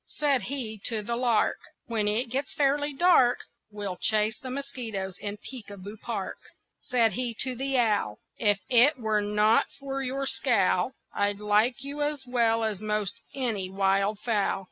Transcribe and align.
Said 0.07 0.41
he 0.41 0.79
to 0.85 1.03
the 1.03 1.15
lark: 1.15 1.59
"When 1.85 2.07
it 2.07 2.31
gets 2.31 2.55
fairly 2.55 2.91
dark 2.91 3.41
We'll 3.69 3.97
chase 3.97 4.35
the 4.39 4.49
mosquitoes 4.49 5.19
in 5.19 5.37
Peek 5.37 5.69
a 5.69 5.77
Boo 5.77 5.95
Park." 5.95 6.39
Said 6.79 7.11
he 7.13 7.35
to 7.41 7.53
the 7.55 7.77
owl: 7.77 8.17
"If 8.35 8.61
it 8.67 8.97
were 8.97 9.21
not 9.21 9.67
for 9.79 10.01
your 10.01 10.25
scowl 10.25 10.93
I'd 11.13 11.39
like 11.39 11.83
you 11.83 12.01
as 12.01 12.25
well 12.25 12.63
as 12.63 12.79
most 12.81 13.21
any 13.35 13.69
wild 13.69 14.17
fowl." 14.17 14.59